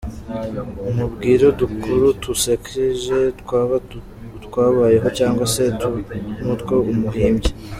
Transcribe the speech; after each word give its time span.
Mubwire 0.95 1.43
udukuru 1.53 2.05
dusekeje 2.23 3.19
twaba 3.41 3.75
utwabayeho 4.37 5.07
cyangwa 5.17 5.45
se 5.53 5.63
n’utwo 6.41 6.75
umuhimbiye. 6.91 7.51